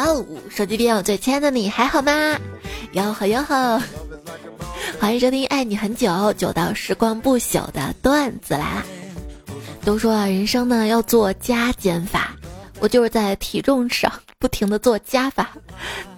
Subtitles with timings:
[0.00, 2.38] 哦，手机边我最亲爱的你还好吗？
[2.92, 3.82] 哟呵哟呵，
[4.98, 8.84] 欢迎收听《爱你很久》，久到时光不朽的段子来了。
[9.84, 12.34] 都说啊，人生呢要做加减法，
[12.78, 15.50] 我就是在体重上不停的做加法，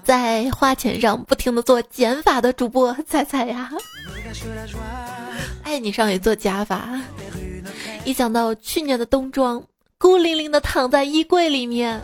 [0.05, 3.69] 在花钱上不停的做减法的主播菜菜呀。
[5.65, 6.89] 爱你上也做加法，
[8.05, 9.61] 一想到去年的冬装，
[9.99, 12.01] 孤零零的躺在衣柜里面。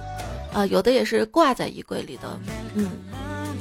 [0.58, 2.36] 啊，有的也是挂在衣柜里的，
[2.74, 2.90] 嗯，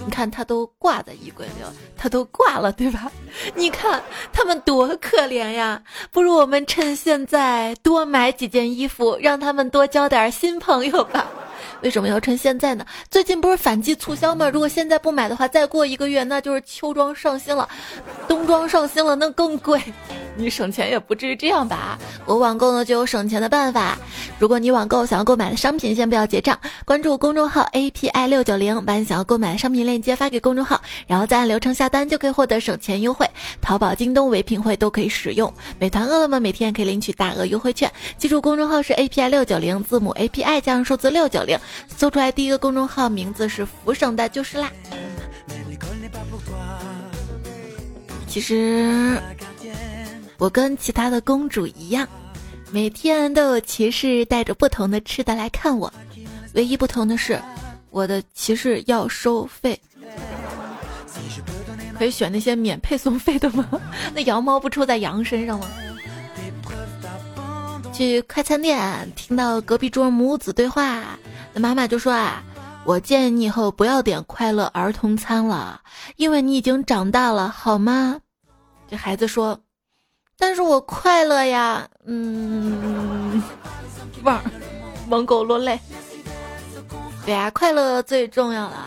[0.04, 3.12] 你看他都挂在衣柜里了，他都挂了，对吧？
[3.54, 4.02] 你看
[4.34, 5.80] 他们多可怜呀！
[6.12, 11.28] 不如我们趁现在多买几件衣服，让他们多交点新朋友吧。
[11.82, 12.86] 为什么要趁现在呢？
[13.10, 14.50] 最近不是反季促销吗？
[14.50, 17.68] 如果现在不买的话，再过一个月那就是秋装上新了，
[18.28, 19.82] 冬装上新了，那更贵。
[20.40, 21.98] 你省钱也不至于这样吧？
[22.26, 23.98] 我网购呢就有省钱的办法。
[24.38, 33.28] 如果你网购想要购买的商品，先不要结账，关注公众号 API 六九零，把你想要购买的商品链接发给公众号，然后再按流程下单，就可以获得省钱优惠。
[33.62, 37.92] 淘宝、京东、唯品会都可以使用，美团、饿了么每天可以领取大额优惠券。
[38.18, 41.58] 记住公众号是 API 六九零，字母 API 加上数字六九零，
[41.96, 44.72] 搜出来第一个公众号名字是福省的，就是啦。
[48.28, 49.20] 其实。
[50.40, 52.08] 我跟其他的公主一样，
[52.72, 55.92] 每天都有骑士带着不同的吃的来看我，
[56.54, 57.42] 唯一不同的是，
[57.90, 59.82] 我的骑士要收费。
[61.98, 63.68] 可以选那些免配送费的吗？
[64.14, 65.68] 那羊毛不出在羊身上吗？
[67.92, 71.18] 去快餐店听到隔壁桌母子对话，
[71.60, 72.44] 妈妈就说啊，
[72.86, 75.82] 我建议你以后不要点快乐儿童餐了，
[76.16, 78.20] 因为你已经长大了，好吗？
[78.90, 79.60] 这孩子说。
[80.40, 83.42] 但是我快乐呀，嗯，
[84.24, 84.40] 汪，
[85.08, 85.80] 蒙狗落泪。
[87.26, 88.86] 对呀，快乐最重要了。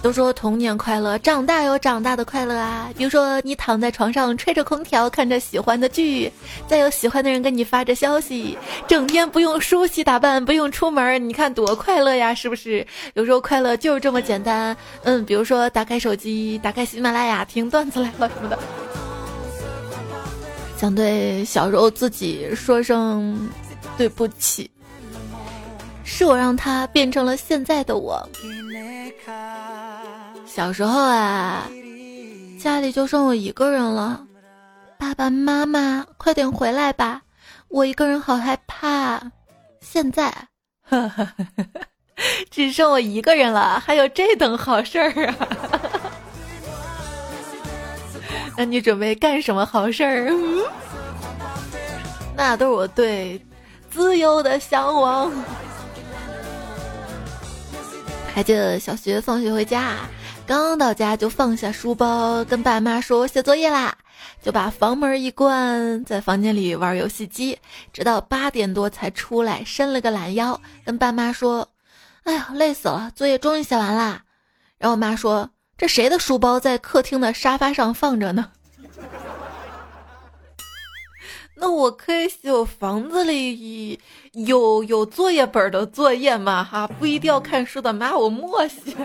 [0.00, 2.88] 都说童年快乐，长大有长大的快乐啊。
[2.96, 6.32] 比如说，你躺在床上吹着空调，看着喜欢的剧，
[6.68, 8.56] 再有喜欢的人给你发着消息，
[8.86, 12.86] 整天不用梳洗打扮，不用出门，你看多快乐呀，是不是？
[13.14, 14.76] 有时候快乐就是这么简单。
[15.02, 18.58] 嗯，比如说打开手机，打开喜马拉雅听段子来了什么的。
[20.76, 23.50] 想对小时候自己说声
[23.96, 24.70] 对不起，
[26.04, 28.26] 是我让他变成了现在的我。
[30.48, 31.68] 小时候啊，
[32.58, 34.24] 家里就剩我一个人了，
[34.98, 37.22] 爸爸妈妈快点回来吧，
[37.68, 39.22] 我一个人好害怕。
[39.80, 40.34] 现在，
[42.50, 45.34] 只剩我一个人了，还有这等好事儿啊！
[48.56, 50.32] 那你准备干什么好事儿？
[52.36, 53.40] 那都是我对
[53.90, 55.30] 自由的向往。
[58.34, 59.96] 还记得小学放学回家，
[60.48, 63.94] 刚到家就放下书包，跟爸妈说我写作业啦，
[64.42, 67.58] 就把房门一关，在房间里玩游戏机，
[67.92, 71.68] 直到八点多才出来，伸了个懒腰，跟爸妈说
[72.24, 74.22] ：“哎呀，累死了，作业终于写完啦。”
[74.80, 75.50] 然后我妈说。
[75.76, 78.50] 这谁的书包在客厅的沙发上放着呢？
[81.54, 84.00] 那我可以写我房子里
[84.32, 86.64] 有有作业本的作业吗？
[86.64, 88.96] 哈，不一定要看书的，妈我默写。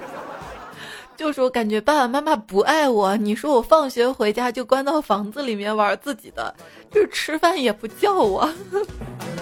[1.24, 6.54] 就是我感觉爸爸妈妈不爱我，你说我放学回家就关到房子里面玩自己的，
[6.92, 8.54] 就是吃饭也不叫我。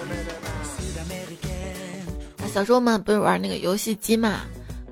[2.46, 4.42] 小时候嘛，不是玩那个游戏机嘛？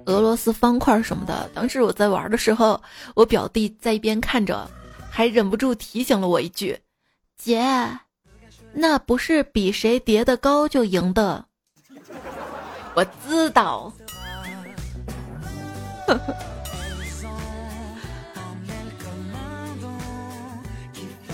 [0.06, 2.82] 俄罗斯方块什么的，当时我在玩的时候，
[3.14, 4.68] 我表弟在一边看着，
[5.08, 6.76] 还忍不住提醒了我一句
[7.38, 7.62] ：“姐，
[8.72, 11.44] 那不是比谁叠的高就赢的。
[12.96, 13.92] ”我知道。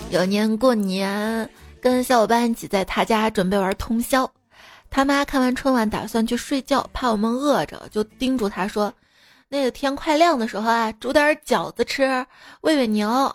[0.08, 1.50] 有年过年，
[1.80, 4.30] 跟小伙伴一起在他家准备玩通宵。
[4.88, 8.92] 他妈看完春晚，打算去睡觉，怕我们饿着，就叮嘱他说
[9.48, 12.24] ：“那个天快亮的时候啊，煮点饺子吃，
[12.60, 13.34] 喂喂牛。”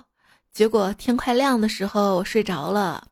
[0.53, 3.05] 结果天快亮的时候，我睡着了。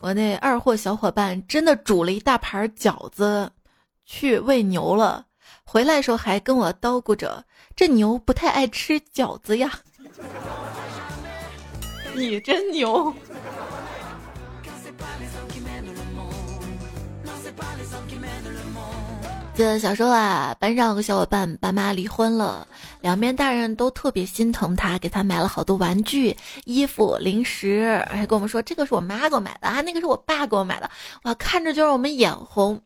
[0.00, 3.50] 我那二货小伙伴真的煮了一大盘饺子
[4.04, 5.24] 去喂牛了，
[5.64, 7.44] 回来的时候还跟我叨咕着
[7.76, 9.70] ：“这牛不太爱吃饺子呀。”
[12.14, 13.12] 你真牛！
[19.54, 22.66] 记得小时候啊，班上有个小伙伴爸妈离婚了，
[23.02, 26.34] 两边大人都特别心疼他，给他买了好多玩具、
[26.64, 30.90] 衣服、零食，还跟我们说这个是我妈给我买的啊，那个是我爸给我买的，
[31.24, 32.80] 哇，看着就让我们眼红。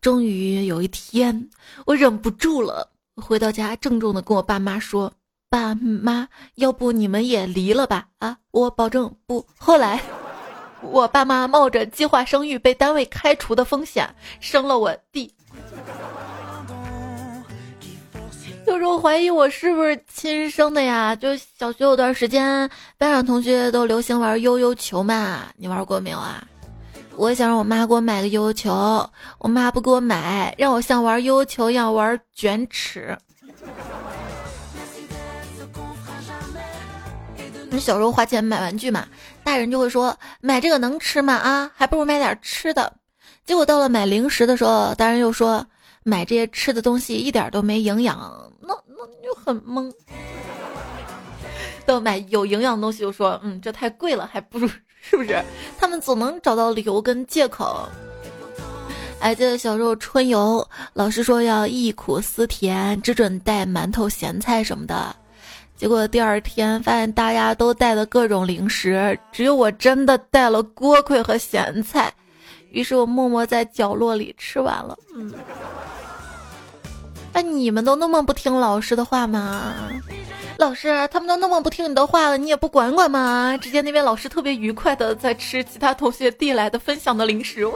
[0.00, 1.50] 终于有一天，
[1.84, 5.12] 我忍不住了，回到家郑重的跟我爸妈说
[5.56, 8.08] ：“爸妈，要不你们也离了吧？
[8.18, 10.02] 啊，我保证不。”后来，
[10.82, 14.06] 我爸妈冒着计划生育被单位开除的风险，
[14.38, 15.32] 生了我弟。
[18.66, 21.16] 有时候怀疑我是不是亲生的呀？
[21.16, 22.68] 就小学有段时间，
[22.98, 26.46] 班上同学都流行玩悠悠球嘛，你玩过没有啊？
[27.16, 33.16] 我想让我妈给我买个悠悠球，我妈不给我买，让我像玩悠悠球一样玩卷尺。
[37.80, 39.06] 小时候花钱买玩具嘛，
[39.44, 41.34] 大人就会说买这个能吃吗？
[41.34, 42.92] 啊，还不如买点吃的。
[43.44, 45.64] 结果到了买零食的时候，大人又说
[46.02, 48.18] 买这些吃的东西一点都没营养，
[48.60, 49.92] 那那就很懵。
[51.84, 54.68] 到买有营养的东西又说，嗯，这太贵了，还不如。
[55.08, 55.40] 是不是？
[55.78, 57.88] 他们总能找到理由跟借口。
[59.20, 65.14] 还记得小时候春游，老师说要忆苦思甜，只准带馒头、咸菜什么的。
[65.76, 72.12] 结果第二天发现大家都带的各种零食，只有我真的带了锅盔和咸菜。
[72.70, 74.96] 于是我默默在角落里吃完了。
[75.14, 75.32] 嗯，
[77.32, 79.74] 哎，你们都那么不听老师的话吗？
[80.58, 83.56] 老师，他们都那么不听你的话了，你也不管管吗？
[83.60, 87.70] 只见那边老师特别愉快的在吃其他同学递来的分享的零食。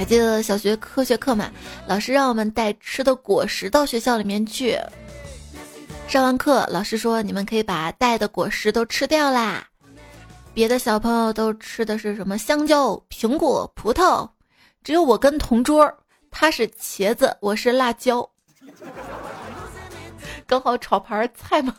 [0.00, 1.50] 还记得小学科学课吗？
[1.86, 4.74] 老师让我们带吃的果实到学校里面去。
[6.08, 9.62] 上完课，老师说你们可以把带的果实都吃掉啦。
[10.54, 14.26] 别的小朋友都吃的是什么香蕉、苹果、葡萄，
[14.82, 15.94] 只有我跟同桌。
[16.30, 18.26] 他是茄子，我是辣椒，
[20.48, 21.76] 刚好炒盘菜嘛。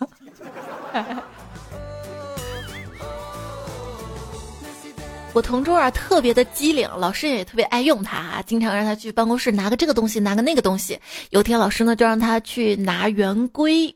[5.33, 10.99] 我同桌啊特别的机灵，老师也特别爱用他，经常让他去办公室拿个这个东西，拿个那个东西。
[11.29, 13.95] 有天老师呢就让他去拿圆规。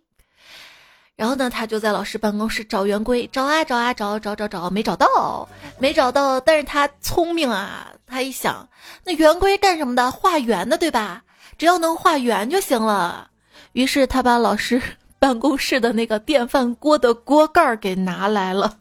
[1.18, 5.48] 然后呢，他就在老师办公室找圆规，找啊找啊找找找找，没找到，
[5.78, 6.40] 没找到。
[6.40, 8.68] 但是他聪明啊，他一想，
[9.04, 10.12] 那圆规干什么的？
[10.12, 11.24] 画圆的，对吧？
[11.58, 13.30] 只要能画圆就行了。
[13.74, 14.82] 于是他把老师
[15.20, 18.78] 办公室的那个电饭锅的锅盖给拿来了。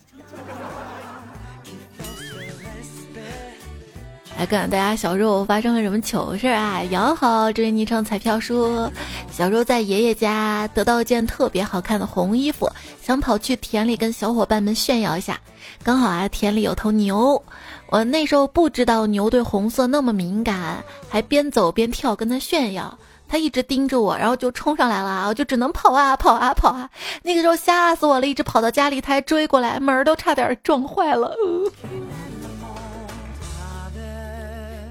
[4.37, 6.83] 来看大家小时候发生了什么糗事啊？
[6.91, 8.91] 杨好，这位昵称彩票说，
[9.31, 12.69] 小时候在爷爷家得到一件特别好看的红衣服，
[13.01, 15.41] 想跑去田里跟小伙伴们炫耀一下。
[15.85, 17.41] 刚好啊，田里有头牛，
[17.89, 22.99] 我那时候不知道牛对红色那么敏感，还边走边跳跟他炫耀。
[23.29, 26.91] 他一直盯着我，然后就冲上来了，我就只能跑啊跑啊跑啊。
[27.23, 31.35] 那个时候吓死我了，一直跑到家里，他还追过来，门儿都差点撞坏了。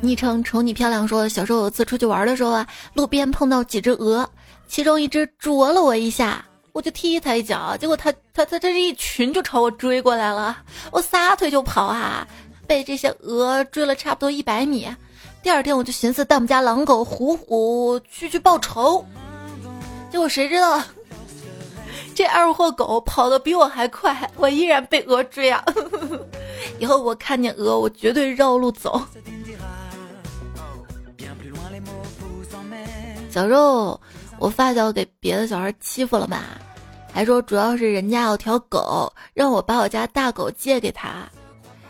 [0.04, 4.30] 昵称瞅你漂亮说，小时候有次出去玩的时候啊，路边碰到几只鹅，
[4.68, 10.58] 其中一只啄了我一下，我就踢它一脚，结果它它它这是一群就朝我追过来了，
[10.92, 12.28] 我撒腿就跑啊，
[12.68, 14.86] 被这些鹅追了差不多一百米。
[15.42, 19.06] 第二天我就寻思带我们家狼狗虎虎去去报仇，
[20.12, 20.84] 结果谁知道
[22.14, 25.64] 这二货狗跑得比我还快，我依然被鹅追啊！
[26.78, 29.02] 以后我看见鹅，我绝对绕路走。
[33.34, 34.00] 小时候，
[34.38, 36.44] 我发小给别的小孩欺负了嘛，
[37.12, 41.28] 还说主要是人家有条狗，让我把我家大狗借给他。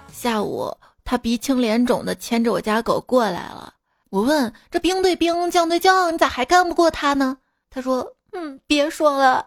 [0.10, 0.74] 下午，
[1.04, 3.74] 他鼻青脸肿的牵着我家狗过来了。
[4.10, 7.36] 我问：“这兵对兵，将对将，你咋还干不过他呢？”
[7.70, 9.46] 他说：“嗯，别说了，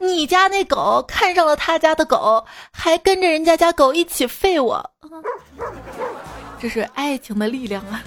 [0.00, 4.84] 你家那狗看上了他家的狗，还跟着人家家狗一起废我。
[6.58, 8.02] 这是爱情的力量啊！”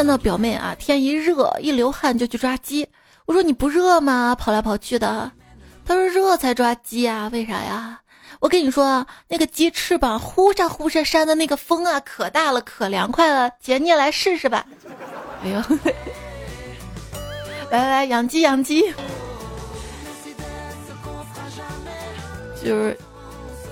[0.00, 2.88] 看到表妹啊，天一热一流汗就去抓鸡。
[3.26, 4.34] 我说你不热吗？
[4.34, 5.30] 跑来跑去的。
[5.84, 8.00] 他说热才抓鸡啊，为啥呀？
[8.38, 13.50] 我跟你说，那个鸡翅膀呼扇呼扇扇的那个风啊，可大了，可凉快了。
[13.60, 14.64] 姐你也来试试吧。
[15.44, 15.60] 哎呦，
[17.70, 18.94] 来来来，养鸡养鸡，
[22.64, 22.96] 就是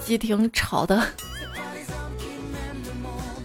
[0.05, 1.03] 鸡挺吵的。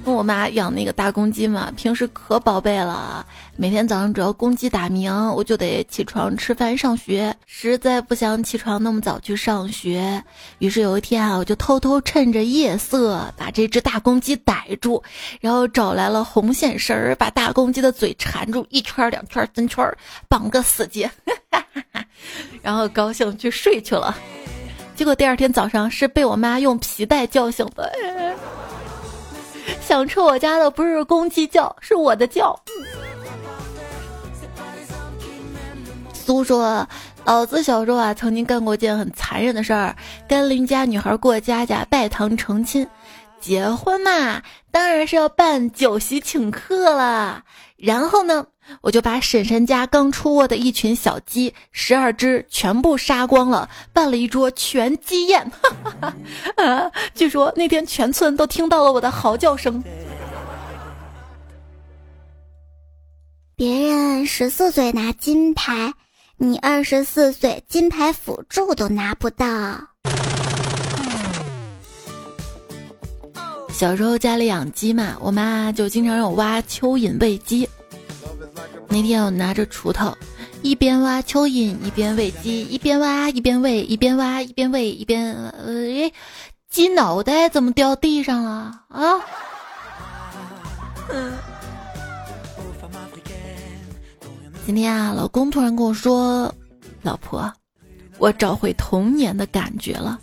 [0.03, 3.25] 跟我妈养那个大公鸡嘛，平时可宝贝了。
[3.55, 7.33] 每天早上只要公鸡打鸣，我就得起床吃饭上学。
[7.45, 10.21] 实在不想起床那么早去上学，
[10.59, 15.01] 于是有一天啊，我就偷偷趁着夜色把这只大公鸡逮住，
[15.39, 19.89] 然后找来了红线绳儿，把大公鸡的嘴缠住，一圈、两圈、三圈，
[20.27, 21.09] 绑个死结，
[22.61, 24.15] 然后高兴去睡去了。
[24.95, 27.91] 结果第二天早上是被我妈用皮带叫醒的。
[29.81, 32.57] 想吃我家的不是公鸡叫，是我的叫。
[36.13, 36.87] 苏说，
[37.25, 39.95] 老子小时候啊，曾经干过件很残忍的事儿，
[40.27, 42.87] 跟邻家女孩过家家，拜堂成亲。
[43.39, 44.41] 结婚嘛，
[44.71, 47.43] 当然是要办酒席请客了。
[47.83, 48.45] 然后呢，
[48.79, 55.51] 我就把婶婶家刚出窝的一群小鸡十二只全部杀光了，办了一桌全鸡宴。
[56.55, 59.83] 啊， 据说那天全村都听到了我的嚎叫声。
[63.57, 65.93] 别人十四岁拿金牌，
[66.37, 69.45] 你二十四岁金牌辅助都拿不到。
[73.73, 77.67] 小时候家里养鸡嘛，我妈就经常让我挖蚯蚓喂鸡。
[78.87, 80.15] 那天我拿着锄头，
[80.61, 86.11] 一边挖蚯蚓一边喂鸡，一边挖一边喂，一边挖一边喂，一边呃，
[86.69, 89.19] 鸡脑袋怎么掉地上了啊？
[91.09, 91.33] 嗯。
[94.65, 96.53] 今天啊，老公突然跟我说
[97.03, 97.51] ：“老婆，
[98.17, 100.19] 我找回童年的感觉了。”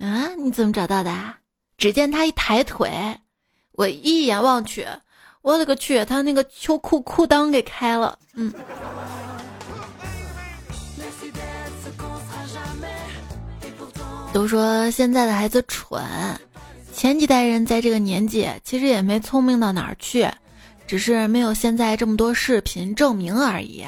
[0.00, 0.28] 啊？
[0.42, 1.12] 你怎么找到的？
[1.84, 2.90] 只见他一抬腿，
[3.72, 4.86] 我一眼望去，
[5.42, 8.18] 我勒个去，他那个秋裤裤裆给开了。
[8.32, 8.50] 嗯。
[14.32, 16.02] 都说现在的孩子蠢，
[16.94, 20.26] 前几代人在这个年纪其实也没聪明到哪儿去，
[20.86, 23.84] 只是没有现在这么多视频证明而已。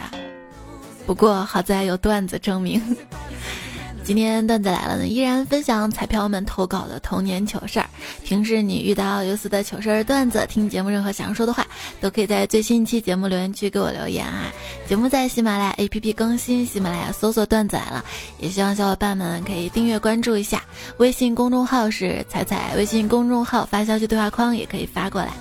[1.07, 2.79] 不过好在有段子证明。
[4.05, 7.86] 今天段子来了呢，依然分享彩票们投稿的童年糗事儿。
[8.27, 11.65] 平时你遇到有思的糗事儿段子，听节目任何想说的话，
[12.01, 14.51] 都可以在最新一期节目留言区给我留言啊。
[14.89, 18.05] 节目在喜马拉雅 APP 更新，喜马拉雅搜索段子来了，
[18.41, 20.61] 也希望小伙伴们可以订阅关注一下。
[20.97, 25.33] 微信公众号是彩彩，微信公众号发消息对话框也可以发过来。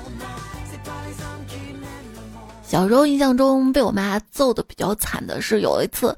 [2.63, 6.15] 小时候印象中被我妈揍的比较惨的是有一次。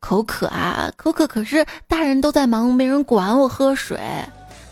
[0.00, 1.26] 口渴啊，口渴！
[1.26, 3.98] 可是大人都在忙，没人管我喝水，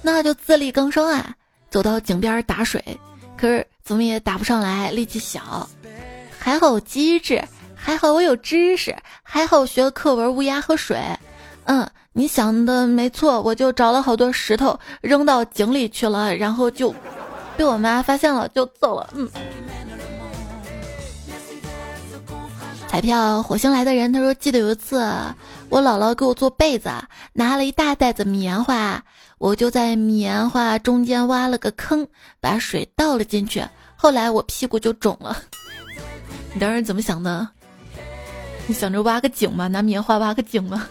[0.00, 1.34] 那就自力更生啊，
[1.70, 2.82] 走到井边打水。
[3.36, 5.68] 可是怎么也打不上来，力气小。
[6.38, 7.42] 还好我机智，
[7.74, 10.96] 还好我有知识，还好我学了课文《乌鸦喝水》。
[11.64, 16.94] 嗯，你想的没错，我就找了好多石头扔到井里去了，然后就
[17.56, 19.10] 被我妈发现了，就揍了。
[19.14, 19.28] 嗯。
[22.88, 24.96] 彩票火星来的人，他说记得有一次，
[25.68, 26.90] 我姥姥给我做被子，
[27.34, 29.04] 拿了一大袋子棉花，
[29.38, 32.06] 我就在棉花中间挖了个坑，
[32.40, 33.64] 把水倒了进去，
[33.96, 35.36] 后来我屁股就肿了。
[36.52, 37.48] 你当时怎么想的？
[38.66, 39.68] 你想着挖个井吗？
[39.68, 40.88] 拿棉花挖个井吗？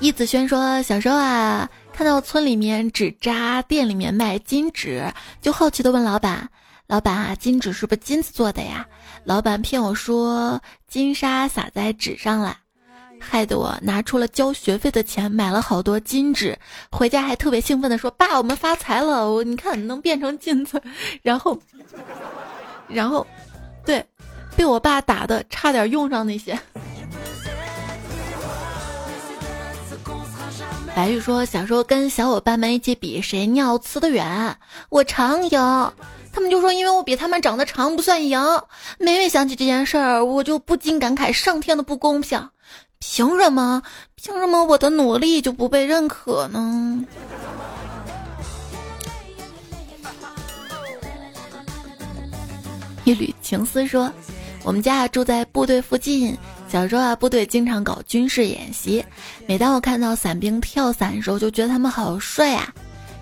[0.00, 6.50] 易子轩说，小时候啊，看到村里面纸扎店里面卖金纸，就好奇的问老板。
[6.86, 8.86] 老板啊，金纸是不是金子做的呀？
[9.24, 12.56] 老板骗我说金沙撒在纸上了，
[13.20, 16.58] 害得我拿出了交学费的钱买了好多金纸，
[16.90, 19.30] 回家还特别兴奋的说：“爸，我们发财了！
[19.30, 20.80] 我你看能变成金子。”
[21.22, 21.58] 然后，
[22.88, 23.26] 然后，
[23.84, 24.04] 对，
[24.56, 26.58] 被我爸打的差点用上那些。
[30.94, 34.56] 白玉说：“小时候跟小伙伴们一起比谁尿呲的远，
[34.88, 35.92] 我常赢。”
[36.30, 38.40] 他们就说，因为我比他们长得长不算赢。
[38.98, 42.48] 每每想起这件事儿，我就不禁感慨上天的不公平。
[43.00, 43.82] 凭什么？
[44.16, 47.04] 凭什么我的努力就不被认可呢？
[53.04, 54.12] 一缕情丝说，
[54.64, 56.36] 我们家住在部队附近，
[56.68, 59.02] 小时候啊，部队经常搞军事演习。
[59.46, 62.72] 每当我看到伞兵跳伞的时候，就觉得他们好帅啊。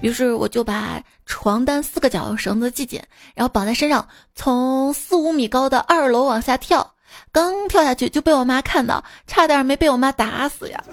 [0.00, 3.00] 于是我就把床单四个角绳子系紧，
[3.34, 6.94] 然后绑在身上，从四五米高的二楼往下跳。
[7.32, 10.84] 刚跳下去就被我妈看到，差点没被我妈打死呀。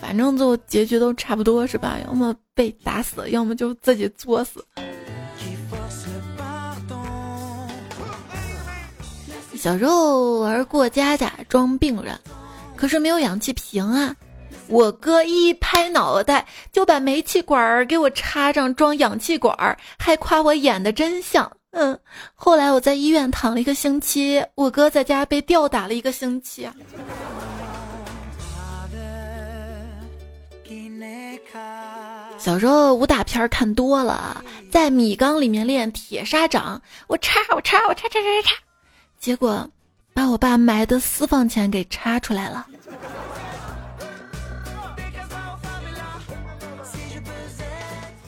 [0.00, 1.96] 反正最后结局都差不多是吧？
[2.06, 4.64] 要么被打死，要么就自己作死。
[9.56, 12.18] 小时候玩过家家装病人，
[12.76, 14.14] 可是没有氧气瓶啊。
[14.66, 21.50] 我哥一拍脑袋就把煤气管儿给我插上装氧气管儿，还夸我演的真像。
[21.76, 21.98] 嗯，
[22.34, 26.68] 后来我在医院躺了一个星期，我哥在家被吊打了一个星期。
[32.38, 38.54] 小时候武打片看多了，在米缸里面练铁砂掌，我叉我叉我叉叉叉叉，
[39.18, 39.68] 结果
[40.12, 42.66] 把我爸埋的私房钱给叉出来了。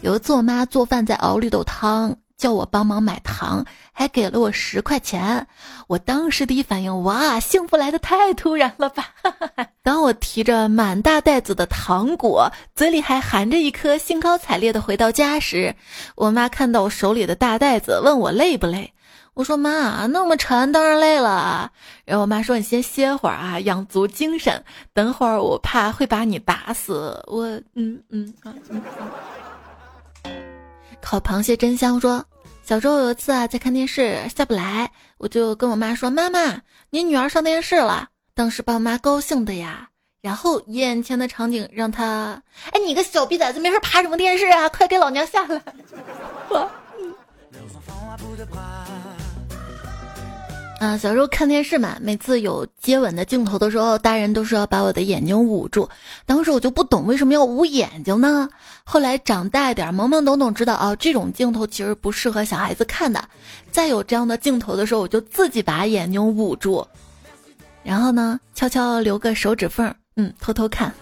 [0.01, 5.47] 有一次我妈做饭在熬绿豆汤，叫我帮忙买糖，还给了我十块钱。
[5.87, 9.15] 我当时第一反应，哇，幸福来的太突然了吧！
[9.83, 15.75] 当我提着满大袋子的糖果，嘴里还含着一颗，兴高采烈的回到家时，
[16.15, 18.93] 我妈看到我手里的大袋子，问我累不累。
[19.35, 21.71] 我说妈，那么沉，当然累了。
[22.07, 24.65] 然后我妈说：“你先歇会儿啊，养足精神，
[24.95, 28.83] 等会儿我怕会把你打死。”我嗯嗯嗯嗯。
[31.07, 32.01] 烤螃蟹真香。
[32.01, 32.25] 说
[32.65, 36.61] 小时候有一次啊，在看电视下不来，我就跟我妈说：“妈妈，
[36.91, 39.89] 你女儿上电视了。”当时把我妈高兴的呀。
[40.21, 42.43] 然后眼前的场景让他
[42.75, 44.69] ：“哎，你个小逼崽子，没事爬什么电视啊？
[44.69, 45.63] 快给老娘下来！”
[46.51, 46.69] 我。
[50.87, 55.89] 啊，小时候看电视嘛，每次有接吻的镜头的时候，大人都说要把我的眼睛捂住。
[56.25, 58.49] 当时我就不懂为什么要捂眼睛呢？
[58.85, 63.29] 后来长大一点，懵懵懂懂知道啊，这种镜头其实不适合小孩子看的。
[63.73, 66.87] 再有这样的镜头的时候，我就自己把眼睛捂住，
[67.83, 70.95] 然后呢，悄悄留个手指缝，嗯，偷偷看。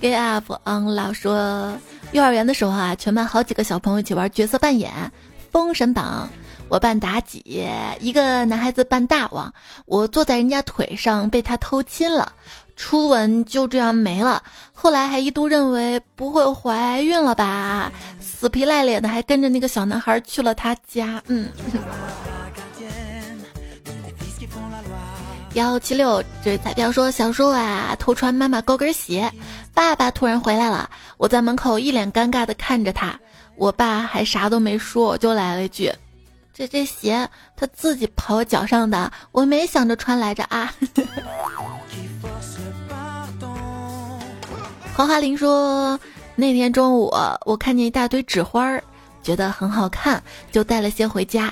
[0.00, 1.76] Get up on 老说。
[2.12, 4.90] 幼儿园的时候啊，全班好几个小朋友一起玩角色扮演，
[5.52, 6.28] 《封神榜》，
[6.68, 7.68] 我扮妲己，
[8.00, 9.52] 一个男孩子扮大王，
[9.84, 12.32] 我坐在人家腿上被他偷亲了，
[12.74, 14.42] 初吻就这样没了。
[14.72, 21.22] 后来还一度认为不会怀孕了吧，死皮赖脸的还跟着那个小男孩去了他家。
[21.26, 21.48] 嗯。
[25.56, 29.32] 幺七六，这彩票说小时候啊偷穿妈妈高跟鞋，
[29.72, 33.18] 爸爸突然回来了，我在门口一脸尴尬的看着他，
[33.56, 35.90] 我爸还啥都没说，我就来了一句
[36.52, 40.74] ：“这这鞋他自己跑我脚上的，我没想着穿来着啊。
[44.94, 45.98] ”黄华林说，
[46.34, 47.10] 那天中午
[47.46, 48.84] 我看见一大堆纸花儿，
[49.22, 51.50] 觉得很好看，就带了些回家。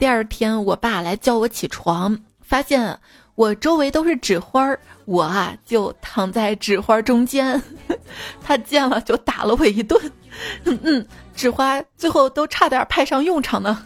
[0.00, 2.98] 第二天我爸来叫我起床，发现。
[3.36, 7.62] 我周围都是纸花儿，我啊就躺在纸花中间，
[8.42, 10.00] 他见了就打了我一顿，
[10.64, 13.84] 嗯 嗯，纸花最后都差点派上用场呢。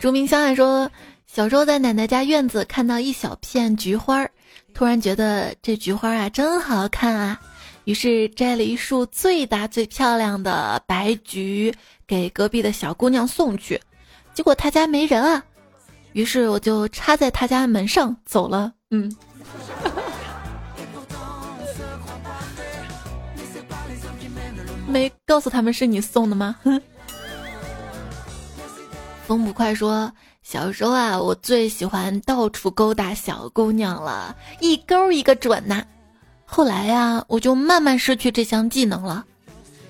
[0.00, 0.90] 竹明香爱说，
[1.26, 4.28] 小时候在奶奶家院子看到一小片菊花，
[4.74, 7.40] 突然觉得这菊花啊真好看啊，
[7.84, 11.72] 于是摘了一束最大最漂亮的白菊。
[12.06, 13.80] 给隔壁的小姑娘送去，
[14.32, 15.44] 结果他家没人啊，
[16.12, 18.72] 于是我就插在他家门上走了。
[18.90, 19.14] 嗯，
[24.86, 26.56] 没告诉他们是你送的吗？
[29.26, 30.12] 风不快说，
[30.44, 35.84] 小时候啊，我最喜欢到处勾搭小姑娘了，一勾一个准呐。
[36.44, 39.24] 后来呀，我就慢慢失去这项技能了。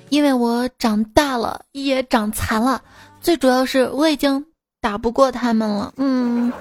[0.08, 2.82] 因为我长大了，也长残了，
[3.20, 4.44] 最主要是我已经
[4.80, 5.92] 打不过他们了。
[5.96, 6.52] 嗯，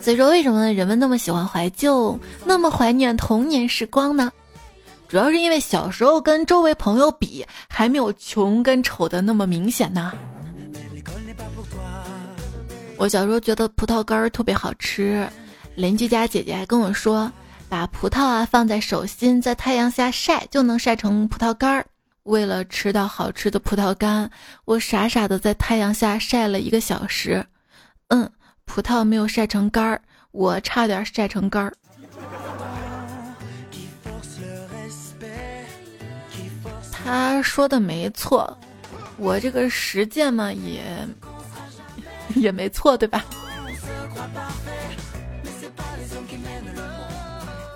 [0.00, 4.30] 所以说为什么人们那么喜欢怀旧，那么怀念童年时光呢？
[5.08, 10.12] 主要是因为小时候跟周围朋友比，还没有穷跟丑的那么明显呢。
[12.98, 15.26] 我小时候觉得葡萄干儿特别好吃，
[15.74, 17.30] 邻居家姐姐还跟我说。
[17.68, 21.86] 把葡萄啊放在手心，在太阳下晒，就能晒成葡萄干儿。
[22.24, 24.30] 为了吃到好吃的葡萄干，
[24.64, 27.44] 我傻傻的在太阳下晒了一个小时。
[28.08, 28.30] 嗯，
[28.64, 30.00] 葡萄没有晒成干儿，
[30.30, 31.72] 我差点晒成干儿。
[36.92, 38.58] 他说的没错，
[39.16, 41.08] 我这个实践嘛也
[42.34, 43.24] 也没错，对吧？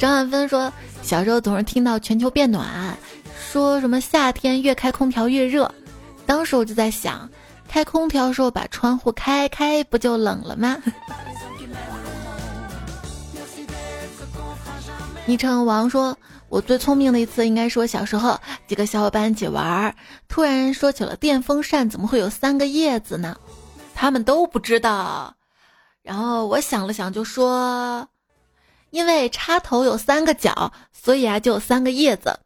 [0.02, 2.98] 张万芬说：“小时候总是听到全球变暖，
[3.40, 5.72] 说什么夏天越开空调越热。
[6.26, 7.30] 当时我就在想，
[7.68, 10.76] 开空调时候把窗户开开，不就冷了吗？”
[15.24, 16.18] 昵称王说
[16.50, 19.94] ：“我最聪明的一次，应该说小时候几个小伙伴一起玩，
[20.26, 23.36] 突然说起了电风扇怎么会有三个叶子呢？
[23.94, 25.36] 他们都不知道。
[26.02, 28.08] 然后我想了想，就说。”
[28.92, 32.38] 因为插头有三个角，所以啊就有三个叶子。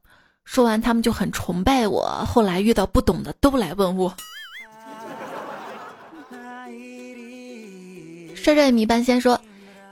[0.45, 2.25] 说完，他们就很崇拜我。
[2.25, 4.15] 后来遇到不懂的，都来问我。
[8.37, 9.41] 帅帅米半仙说，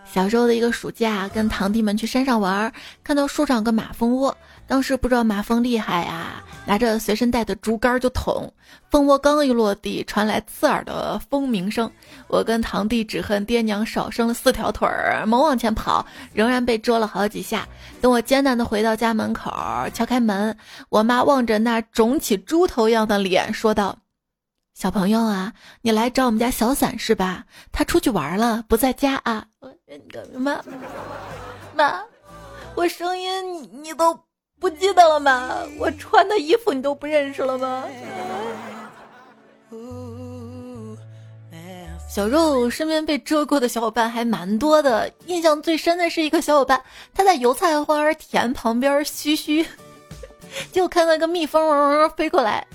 [0.04, 4.36] 小时候的一个暑假，跟堂弟们去山上玩，看到树上有个马蜂窝。
[4.66, 8.50] 当时不知道马蜂厉害呀，拿着随身带的竹竿就捅，
[8.90, 11.90] 蜂窝刚一落地，传来刺耳的蜂鸣声。
[12.28, 17.68] 我跟堂弟只恨爹娘少生了四条腿儿，猛往前跑，仍然被蛰了好几下。
[18.00, 19.50] 等我艰难地回到家门口，
[19.92, 20.56] 敲开门，
[20.88, 23.96] 我妈望着那肿起猪头样的脸，说道
[24.74, 27.44] ：“小朋友啊，你来找我们家小伞是吧？
[27.70, 29.44] 他出去玩了，不在家啊。”
[30.34, 30.58] 妈
[31.74, 32.02] 妈，
[32.74, 34.18] 我声音你你都。
[34.64, 35.58] 不记得了吗？
[35.78, 37.84] 我穿的衣服你都不认识了吗？
[42.08, 49.66] 小肉身边被蛰过的小伙伴还蛮多的，印象最深的是一个小伙伴，他在油菜花田旁边嘘嘘，
[50.72, 52.66] 就看到一个蜜蜂嗡嗡飞过来，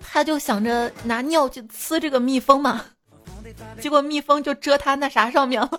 [0.00, 2.86] 他就想着拿尿去呲这个蜜蜂嘛，
[3.78, 5.70] 结果蜜蜂就蛰他那啥上面了，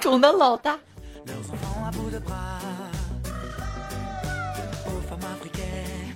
[0.00, 0.76] 肿的老大。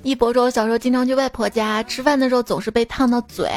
[0.06, 3.50] 一博说，小时候经常去外婆家吃饭的时候，总是被烫到嘴。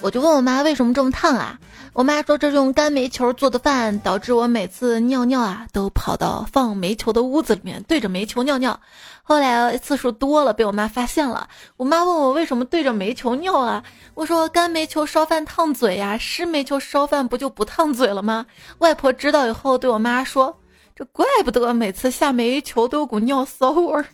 [0.00, 1.56] 我就问我妈为什么这么烫啊？
[1.92, 8.80] 我妈说这是用干煤球做的饭，导致我每次尿尿啊都跑到放煤球的屋子里面对着煤球尿尿。
[9.22, 11.48] 后来次数多了，被我妈发现了。
[11.76, 13.84] 我妈问我为什么对着煤球尿啊？
[14.14, 18.46] 我说干煤球烧饭烫嘴呀，湿煤球烧饭不就不烫嘴了吗？
[18.78, 20.58] 外婆知道以后对我妈说
[20.96, 24.04] ：“这怪不得每次下煤球都有股尿骚味儿。”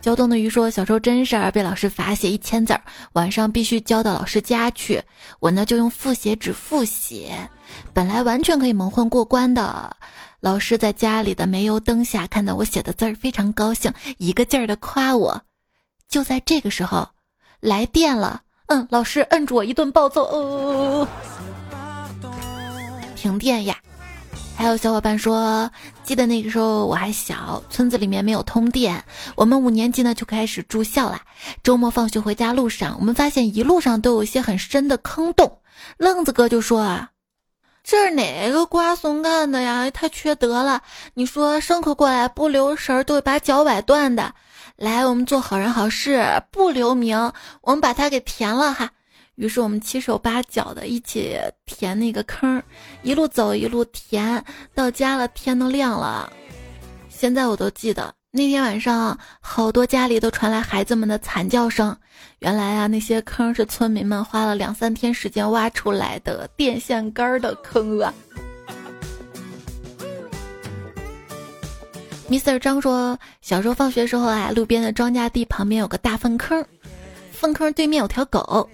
[0.00, 2.80] 胶东的鱼说：“小时候真事儿，被老师罚写一千字儿，
[3.12, 5.02] 晚上必须交到老师家去。
[5.40, 7.50] 我呢就用复写纸复写，
[7.92, 9.94] 本来完全可以蒙混过关的。
[10.40, 15.42] 老师在家里的煤油灯下看到我写的字儿，非常高兴，一个劲儿的夸我。
[16.08, 17.06] 就在这个时候，
[17.60, 18.40] 来电了。
[18.68, 20.24] 嗯，老师摁住我一顿暴揍。
[20.24, 21.06] 哦，
[23.16, 23.76] 停电呀！”
[24.60, 25.70] 还有小伙伴说，
[26.04, 29.02] 记得那个时候我还小，村子里面没有通电，
[29.34, 31.22] 我们五年级呢就开始住校了。
[31.62, 35.60] 周末放学回家路上，我们发现一路上都有一些很深的坑洞。
[35.96, 37.08] 愣子哥就说啊，
[37.82, 39.90] 这是哪个瓜怂干的呀？
[39.90, 40.82] 太缺德了！
[41.14, 44.34] 你说牲口过来不留神儿都会把脚崴断的。
[44.76, 48.90] 来，我们做好人好事，不留名，我们把它给填了哈。
[49.40, 52.62] 于是我们七手八脚的一起填那个坑，
[53.02, 56.30] 一路走一路填，到家了天都亮了。
[57.08, 61.96] 现在我都记得那天晚上，好多家里都传来孩子们的惨叫声。
[62.40, 68.12] 原来啊，那些坑是村民们花了两三天时间挖出来的电线杆的坑啊。
[72.28, 76.62] Mr 张说，小时候放学时候啊，路边的庄稼地旁边有个大粪坑，
[77.32, 78.68] 粪坑对面有条狗。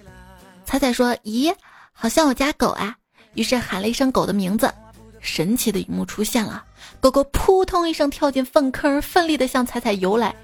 [0.67, 1.55] 彩彩说：“咦，
[1.93, 2.93] 好像我家狗啊！”
[3.35, 4.69] 于是喊了一声狗的名字，
[5.21, 6.65] 神奇的一幕出现了，
[6.99, 10.35] 狗狗扑通一声跳进粪坑，奋力的向彩彩游来。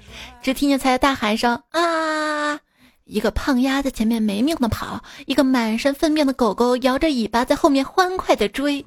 [0.42, 2.58] 只听见彩彩大喊声：“啊！”
[3.04, 8.82] 一个胖丫在前面没命的跑，一个满身粪便的狗狗摇着尾巴在后面欢快的追。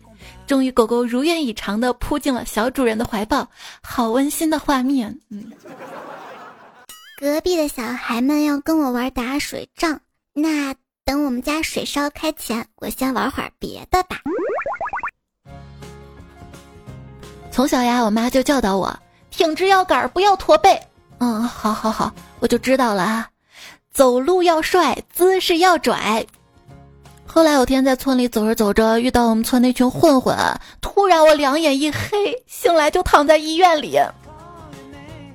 [0.48, 3.48] 终于，狗狗如愿以偿的扑进了小主人的怀抱，
[3.84, 5.16] 好温馨的画面。
[5.30, 5.52] 嗯，
[7.22, 10.02] 隔壁的小孩们要跟我玩打水仗，
[10.34, 10.74] 那。
[11.08, 14.18] 等我们家水烧开前，我先玩会儿别的吧。
[17.50, 18.94] 从小呀，我妈就教导我
[19.32, 20.78] 挺直腰杆，不要驼背。
[21.20, 23.30] 嗯，好好好，我就知道了啊。
[23.90, 26.26] 走路要帅，姿势要拽。
[27.26, 30.36] 后来有天在村里走着走着，遇到我们村那群混混，
[30.82, 33.98] 突然我两眼一黑，醒来就躺在医院里。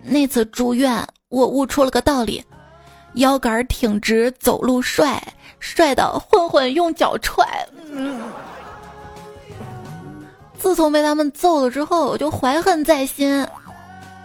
[0.02, 2.44] 那次住院，我悟出了个道理。
[3.14, 5.22] 腰杆挺直，走路帅，
[5.62, 7.46] 帅到混混用脚踹。
[10.58, 13.46] 自从被他们揍了之后，我就怀恨在心，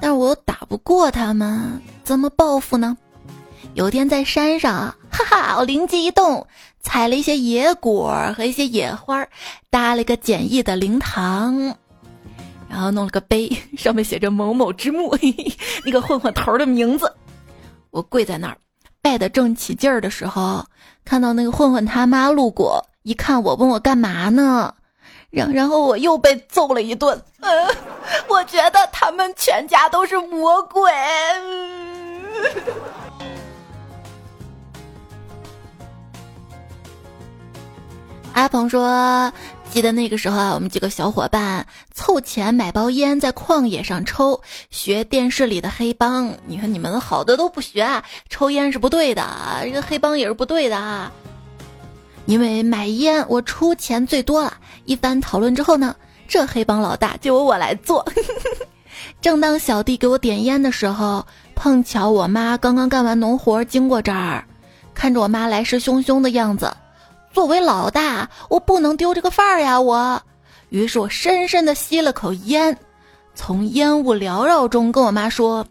[0.01, 2.97] 但是我又打不过他们，怎么报复呢？
[3.75, 6.47] 有天在山上，哈哈，我灵机一动，
[6.79, 9.27] 采了一些野果和一些野花，
[9.69, 11.75] 搭了一个简易的灵堂，
[12.67, 15.15] 然后弄了个碑，上面写着某某之墓，
[15.85, 17.13] 那个混混头的名字。
[17.91, 18.57] 我跪在那儿。
[19.07, 20.65] 拜的正起劲儿的时候，
[21.05, 24.73] 看到那个混混他妈路过，一看我问我干嘛呢，
[25.29, 27.17] 然然后我又被揍了一顿。
[27.39, 27.49] 嗯，
[28.27, 30.91] 我觉得他们全家都是魔鬼。
[38.33, 39.31] 阿鹏说。
[39.77, 46.33] 记得那个时候啊，我们几个小伙伴凑钱买包烟，在旷野上抽，学电视里的黑帮。
[46.47, 49.23] 你看你们好的都不学，啊抽烟是不对的，
[49.61, 51.11] 这个黑帮也是不对的啊。
[52.25, 54.51] 因为买烟我出钱最多了。
[54.85, 55.95] 一番讨论之后呢，
[56.27, 58.03] 这黑帮老大就由我来做。
[59.21, 64.43] 正当小弟给我点烟的时候，碰巧我妈刚刚干完农活经过这儿，
[64.95, 66.75] 看着我妈来势汹汹的样子，
[67.37, 69.79] 作为老大，我不能丢这个范儿呀！
[69.79, 70.19] 我，
[70.69, 72.75] 于是我深深的吸了口烟，
[73.35, 75.63] 从烟雾缭绕中跟我妈说：“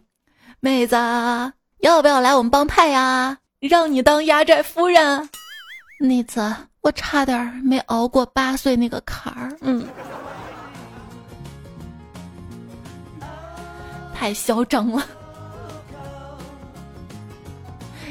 [0.62, 0.94] 妹子，
[1.80, 3.36] 要不要来我们帮派呀？
[3.58, 5.28] 让你当压寨夫人。”
[5.98, 9.84] 那次我差点没熬过八岁那个坎儿，嗯，
[14.14, 15.04] 太嚣张了。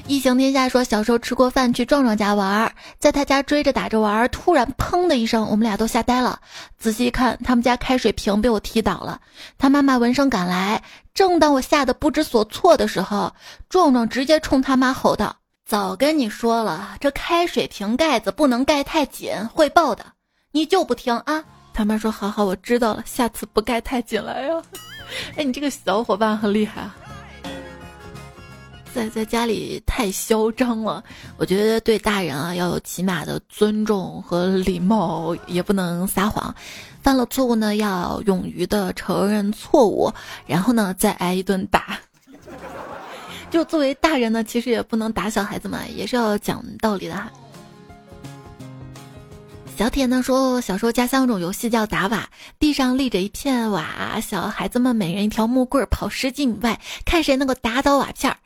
[0.08, 6.40] 异行天下说，小时候吃过饭去壮壮家玩，在他家追着打着玩，突然砰的一声，我们俩都吓呆了。
[6.78, 9.20] 仔细一看，他们家开水瓶被我踢倒了。
[9.58, 10.84] 他妈妈闻声赶来，
[11.16, 13.34] 正当我吓得不知所措的时候，
[13.68, 15.36] 壮壮直接冲他妈吼道。
[15.66, 20.06] 早跟你说了，这开水瓶盖子不能盖太紧，会爆的。
[20.52, 21.44] 你就不听啊？
[21.74, 24.62] 他妈说好好，我知道了，下次不盖太紧了呀。
[25.36, 26.96] 哎，你这个小伙伴很厉害啊，
[28.96, 31.04] 在在家里太嚣张了。
[31.36, 36.56] 我觉得对大人啊要有起码的尊重和礼貌，也不能撒谎。
[37.04, 40.10] 犯了错误呢，要勇于的承认错误，
[40.48, 42.00] 然后呢再挨一顿打。
[43.52, 47.30] 就作为大人呢，其实也不能打小孩子嘛，也是要讲道理的哈。
[49.78, 52.30] 小铁呢说，小时候家乡有种游戏叫打瓦，
[52.60, 58.38] 地上立着一片瓦，小孩子们每人一条木棍，跑十几米外，看谁能够打倒瓦片儿。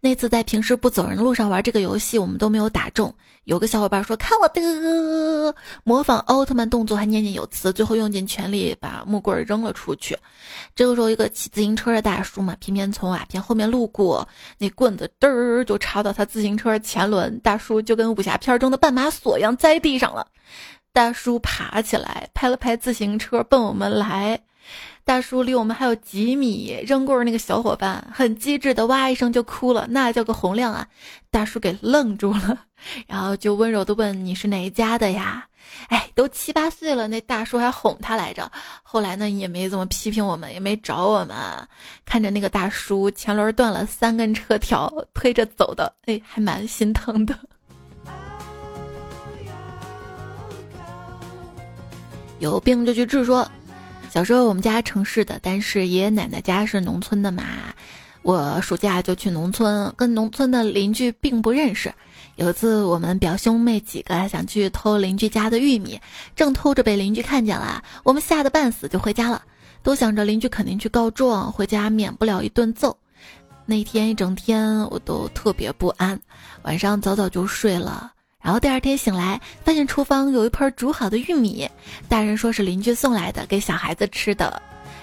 [0.00, 3.14] 那次在平时不走人的路上玩这个游戏，我们都没有打中。
[3.44, 10.16] 有个小伙伴说：“看我的，模仿奥特曼动作，还念念有词，最后用尽全力把木棍扔了出去。”
[10.74, 14.26] 这个时候，一个骑自行车的大叔嘛，偏偏从瓦片后面路过，
[14.58, 20.26] 那棍子嘚儿就插到他自行车前轮，大叔就跟武侠片中的绊马索一样栽地上了。
[20.92, 24.40] 大叔爬起来，拍了拍自行车，奔我们来。
[25.10, 30.86] 大叔离我们还有几米，扔棍儿那个小伙伴很机智的哇一声就哭了，那叫个洪亮啊！
[31.32, 32.56] 大叔给愣住了，
[33.08, 35.48] 然后就温柔的问：“你是哪一家的呀？”
[35.90, 38.52] 哎，都七八岁了，那大叔还哄他来着。
[38.84, 41.36] 后来呢，也没怎么批评我们，也没找我们。
[42.04, 47.36] 看着那个大叔前轮断了三根车条，推着走的，哎，还蛮心疼的。
[52.38, 53.50] 有病就去治，说。
[54.12, 57.44] 小时候我们家城市的，但是爷爷奶奶家是农村的嘛。
[58.22, 61.94] 我暑假就去农村，跟农村的邻居并不认识。
[62.34, 65.98] 有一次我们表兄妹几个想去偷邻居家的玉米，
[66.34, 69.42] 正偷着被邻居看见了，我们吓得半死就回家了，
[69.82, 72.96] 都想着邻居肯定去告状，回家免不了一顿揍。
[73.64, 76.20] 那天一整天我都特别不安，
[76.62, 78.12] 晚上早早就睡了。
[78.40, 81.68] 然后第二天醒来，发现厨房有一盆煮好的玉米，
[82.08, 84.60] 大人说是邻居送来的，给小孩子吃的。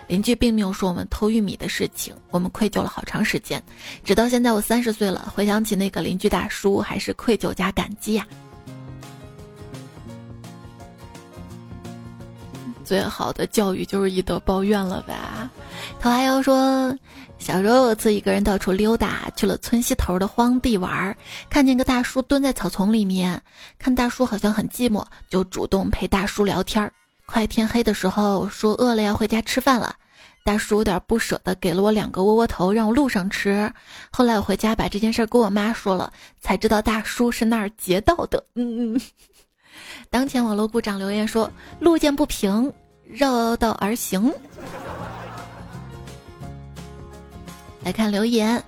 [0.08, 3.62] 邻居并没有说我们偷玉米的事情，我们愧疚了好长时间，
[4.04, 8.26] 直到现在我三十岁了，回想起那个邻居大叔，还是愧疚加感激呀。
[12.88, 15.50] 最好的教育就是以德报怨了吧？
[16.00, 16.95] 头还要说。
[17.38, 21.15] 小时候有次一个人到处溜达，去了村西头的荒地玩，
[21.52, 23.39] 看见个大叔蹲在草丛里面，
[23.78, 26.91] 看大叔好像很寂寞，就主动陪大叔聊天儿。
[27.28, 29.93] 快天黑的时候，说饿了要回家吃饭了，
[30.43, 33.71] 大叔有点不舍得，给了我两个窝窝头，让我路上吃。
[34.10, 38.43] 后来我回家把这件事跟我妈说了，才知道大叔是那儿劫道的。
[38.56, 39.02] 嗯嗯。
[40.09, 42.71] 当前网络部长留言说：路见不平，
[43.03, 44.33] 绕道而行。
[47.83, 48.61] 来看留言，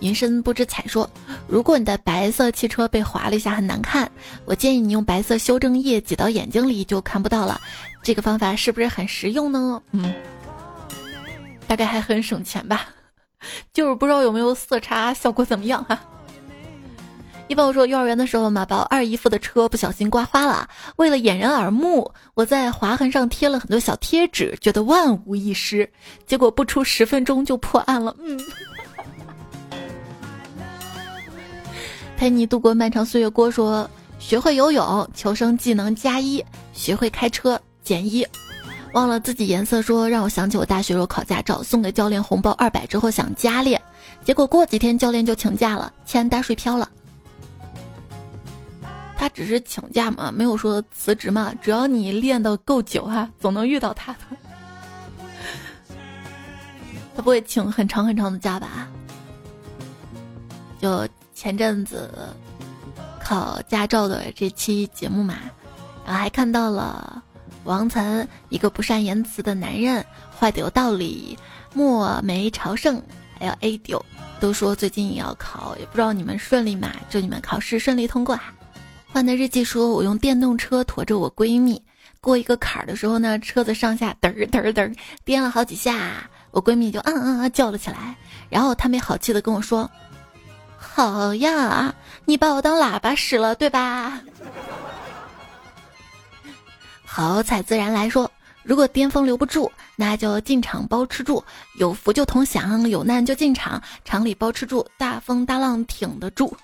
[0.00, 1.08] 云深不知彩说
[1.48, 4.10] ：“如果你的白色汽车被划了一下很难看，
[4.44, 7.60] 我建议你用白色修正液挤到眼睛里就看不到了。
[8.02, 9.82] 这个方法是不是很实用呢？
[9.92, 10.12] 嗯，
[11.66, 12.86] 大概还很省钱吧，
[13.72, 15.98] 就是不知道有没有色差，效果怎么样哈。”
[17.48, 25.88] 一般我说幼儿园的时候嘛，把我二姨夫的车不小心刮花了，为了掩人耳目，我在划痕上贴了很多小贴纸，觉得万无一失。
[26.26, 28.14] 结果不出十分钟就破案了。
[28.18, 28.36] 嗯，
[32.16, 33.30] 陪你度过漫长岁月。
[33.30, 38.26] 郭说：学会游泳，求生技能加一；学会开车减一。
[38.92, 43.80] 忘了自己颜色，说让我想起我大学时候考驾照，送给教练红包二百之后想加练，
[44.24, 46.90] 结果过几天教练就请假了，钱打水漂了。
[49.16, 51.52] 他只是请假嘛，没有说辞职嘛。
[51.62, 54.18] 只要你练的够久哈，总能遇到他的。
[57.16, 58.86] 他不会请很长很长的假吧？
[60.78, 62.10] 就前阵子
[63.18, 65.36] 考驾照的这期节目嘛，
[66.04, 67.22] 然后还看到了
[67.64, 70.04] 王岑一个不善言辞的男人，
[70.38, 71.38] 坏的有道理，
[71.72, 73.02] 墨梅朝圣，
[73.38, 74.04] 还有 A 九，
[74.38, 76.92] 都说最近也要考，也不知道你们顺利吗？
[77.08, 78.52] 祝你们考试顺利通过啊。
[79.16, 81.82] 换的日记说，我用电动车驮着我闺蜜
[82.20, 84.92] 过一个坎儿的时候呢，车子上下嘚儿嘚儿嘚儿
[85.24, 88.14] 颠了好几下，我闺蜜就嗯嗯嗯叫了起来，
[88.50, 89.90] 然后她没好气的跟我说
[90.76, 91.94] ：“好呀，
[92.26, 94.20] 你把我当喇叭使了，对吧？”
[97.02, 98.30] 好彩自然来说，
[98.62, 101.42] 如果巅峰留不住，那就进场包吃住，
[101.78, 106.54] 有福就同享，有难就进场，厂里包吃住，大风大浪挺得住。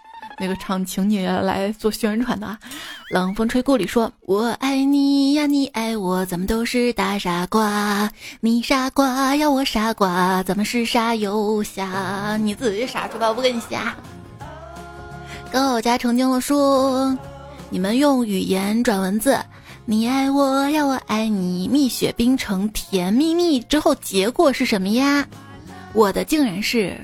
[0.43, 2.59] 那个唱，请你来做宣传的。
[3.15, 8.11] 冷风吹故里说：“我爱你呀，你爱我，咱们都是大傻瓜。
[8.41, 12.37] 你傻瓜呀，我傻瓜，咱们是傻又瞎。
[12.39, 13.95] 你自己傻出吧，我不跟你瞎。”
[15.53, 17.17] 高家成精了说
[17.71, 19.39] ：“你们用语言转文字，
[19.85, 25.25] 你爱我呀，我爱你，蜜雪冰城甜蜜蜜之后结果是什么呀？
[25.93, 26.99] 我的竟然是。”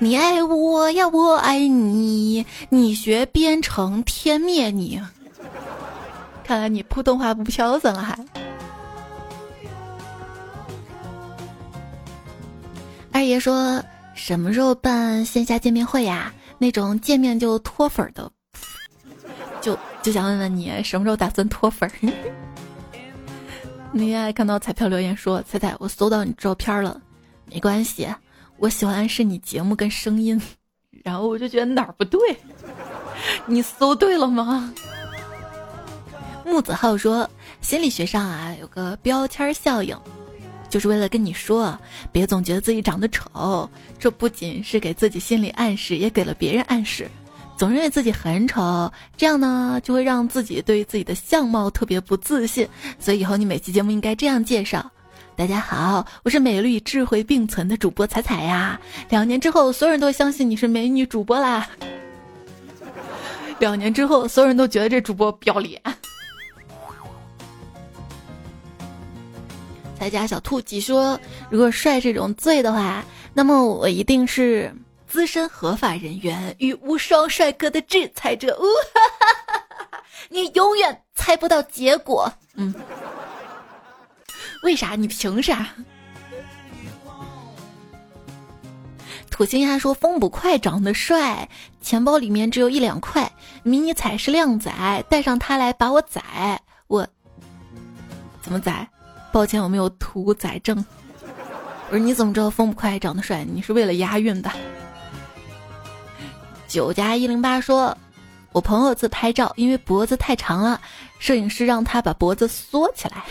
[0.00, 5.00] 你爱我呀，我爱你，你学编程天灭你。
[6.44, 8.16] 看来你普通话不飘怎了还？
[13.12, 13.82] 二爷说
[14.14, 16.32] 什么时候办线下见面会呀？
[16.58, 18.30] 那种见面就脱粉的，
[19.60, 21.90] 就就想问问你什么时候打算脱粉？
[23.90, 27.00] 你爱看到彩票留言说彩彩，我搜到你照片了，
[27.50, 28.08] 没关系。
[28.58, 30.40] 我喜欢是你节目跟声音，
[31.04, 32.18] 然后我就觉得哪儿不对，
[33.46, 34.72] 你搜对了吗？
[36.44, 37.28] 木子浩说，
[37.60, 39.96] 心理学上啊有个标签效应，
[40.68, 41.78] 就是为了跟你说，
[42.10, 43.68] 别总觉得自己长得丑，
[43.98, 47.08] 这不仅是给自己心理暗示，也给了别人暗示。
[47.56, 52.68] 总认为自己很丑，这样呢就会让自己对自己的相貌特别不自信。
[52.98, 54.90] 所以以后你每期节目应该这样介绍。
[55.38, 58.76] 大家好，我是美丽智慧并存的主播彩彩呀。
[59.08, 61.64] 两年之后，所有人都相信你是美女主播啦。
[63.60, 65.80] 两年之后，所有人都觉得这主播不要脸。
[69.96, 71.16] 才家小兔几说
[71.48, 74.74] ：“如果帅这种罪的话，那么我一定是
[75.06, 78.64] 资深合法人员与无双帅哥的制裁者。”呜
[80.30, 82.28] 你永远猜不到结果。
[82.56, 82.74] 嗯。
[84.62, 84.96] 为啥？
[84.96, 85.68] 你凭啥？
[89.30, 91.48] 土星鸭说：“风捕快长得帅，
[91.80, 93.30] 钱包里面只有一两块，
[93.62, 94.72] 迷你彩是靓仔，
[95.08, 96.60] 带上它来把我宰。
[96.88, 97.06] 我
[98.42, 98.88] 怎么宰？
[99.30, 100.84] 抱歉，我没有屠宰证。
[101.88, 103.44] 不是，你怎么知道风捕快长得帅？
[103.44, 104.50] 你是为了押韵的。”
[106.66, 107.96] 九加一零八说
[108.50, 110.80] ：“我朋友自拍照，因为脖子太长了，
[111.20, 113.22] 摄影师让他把脖子缩起来。”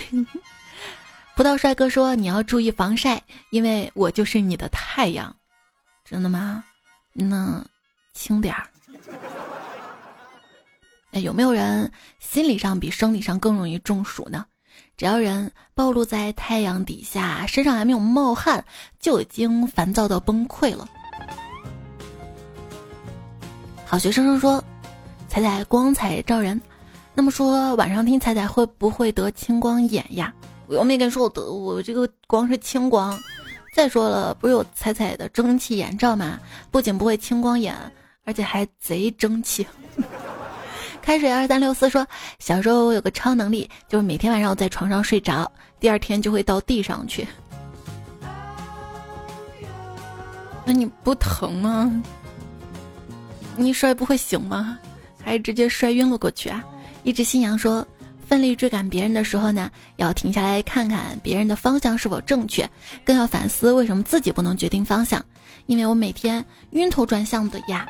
[1.38, 3.22] 葡萄帅哥说：“你要注意防晒，
[3.52, 5.36] 因为我就是你的太阳。”
[6.04, 6.64] 真的吗？
[7.14, 7.64] 那
[8.16, 8.68] 轻点儿。
[11.12, 14.48] 哎，有没有人心理上比生理上更容易中暑呢？
[14.98, 18.66] 只要人暴露在太阳底下，身上还没有冒汗，
[19.00, 20.90] 就已经烦躁到崩溃了。
[23.86, 24.64] 好学生生说
[25.30, 26.60] ：“彩彩光彩照人。”
[27.14, 30.34] 那么说晚上听彩彩会不会得青光眼呀？
[30.68, 33.18] 我又没跟说我得我这个光是青光，
[33.74, 36.40] 再说了，不是有彩彩的蒸汽眼罩吗？
[36.70, 37.74] 不仅不会青光眼，
[38.26, 39.66] 而且还贼争气。
[41.02, 42.06] 开水二三六四说，
[42.40, 45.50] 小时候我有个超能力，就是每天晚上我在床上睡着，
[45.80, 47.26] 第二天就会到地上去。
[50.66, 52.04] 那你不疼吗？
[53.56, 54.78] 你摔不会醒吗？
[55.24, 56.62] 还是直接摔晕了过去啊？
[57.04, 57.88] 一只新羊说。
[58.28, 62.70] 奋力追赶别人的时候呢，要停下来看看别人的方向是否正确，
[63.06, 65.24] 更要反思为什么自己不能决定方向。
[65.66, 67.88] 因为我每天晕头转向的呀。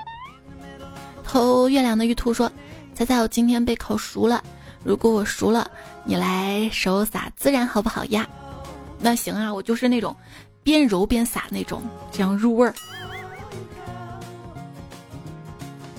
[1.23, 2.51] 偷月亮的玉兔说
[2.93, 4.43] ：“猜猜我今天被烤熟了，
[4.83, 5.69] 如果我熟了，
[6.03, 8.27] 你来手撒孜然好不好呀？”
[9.01, 10.15] 那行啊，我就是那种
[10.61, 12.73] 边揉边撒那种，这样入味儿。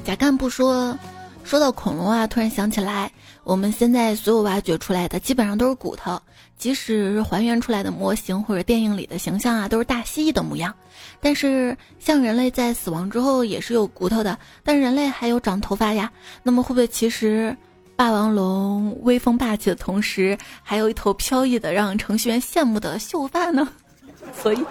[0.04, 0.96] 贾干部说
[1.42, 3.10] ：“说到恐龙啊，突然想起来。”
[3.48, 6.20] 我们现在所有挖掘出来的基本上都是骨头，
[6.58, 10.74] 即使是还原出来的模型或者电影里的形象啊，都是大蜥蜴的模样。
[11.18, 16.12] 但是像人类在死亡之后也是有骨头的，但人类还有长头发呀。
[16.42, 17.56] 那么会不会其实
[17.96, 23.66] 霸王龙威风霸气的同时，还有一头飘逸的让程序员羡慕的秀发呢？
[24.38, 24.62] 所以，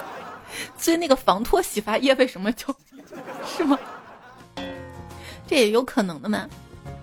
[0.78, 2.68] 所以那个防脱洗发液为什么就，
[3.58, 3.76] 是吗？
[5.48, 6.48] 这也有可能的嘛。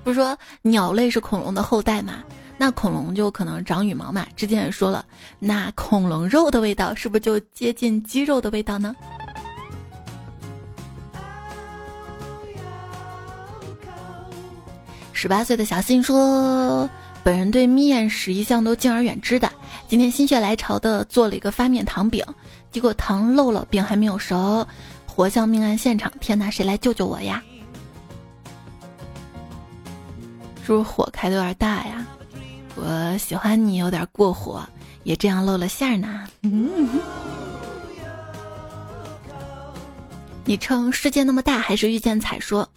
[0.04, 2.22] 不是说鸟类是恐龙的后代吗？
[2.56, 4.26] 那恐龙就可能长羽毛嘛。
[4.36, 5.04] 之前也说了，
[5.40, 8.94] 那恐龙肉的味道是不是就接近鸡肉的味道呢？
[15.12, 16.88] 十八岁的小新说
[17.24, 19.50] ：“本人对面食一向都敬而远之的，
[19.88, 22.22] 今天心血来潮的做了一个发面糖饼，
[22.70, 24.66] 结果糖漏了，饼还没有熟，
[25.06, 26.12] 活像命案现场。
[26.20, 27.42] 天哪，谁来救救我呀？
[30.64, 32.06] 是不是火开的有点大呀？
[32.74, 34.66] 我喜欢你有点过火，
[35.02, 36.26] 也这样露了馅儿呢。
[40.46, 42.68] 你称世界那么大，还是遇见彩说？”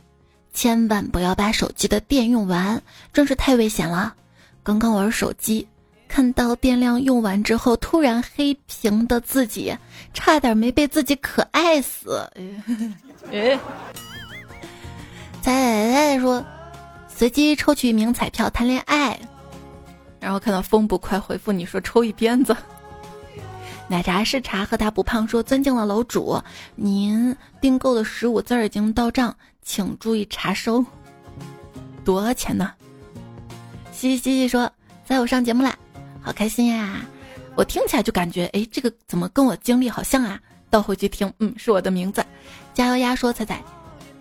[0.54, 2.82] 千万不要把手机的电用完，
[3.14, 4.16] 真是太危险了。
[4.64, 5.68] 刚刚玩手机，
[6.08, 9.78] 看到电量用完之后突然黑屏的自己，
[10.14, 12.28] 差点没被自己可爱死。
[13.32, 13.58] 哎，
[15.42, 16.44] 彩彩彩说，
[17.18, 19.20] 随机抽取一名彩票谈恋爱，
[20.20, 22.56] 然后看到风不快回复你说抽一鞭子。
[23.90, 25.28] 奶茶是茶，喝它不胖。
[25.28, 26.40] 说尊敬的楼主，
[26.76, 29.36] 您订购的十五字已经到账。
[29.64, 30.86] 请注意查收，
[32.06, 32.72] 多少钱呢？
[33.92, 34.72] 嘻嘻嘻嘻说
[35.04, 35.76] ：“在我上节目啦，
[36.22, 37.02] 好开心呀！
[37.56, 40.40] 我听起来就感觉，哎，这个怎么跟我经历好像啊？
[40.70, 42.24] 倒回去听，嗯，是我的名字。
[42.76, 43.16] 加油呀！
[43.16, 43.64] 说彩彩，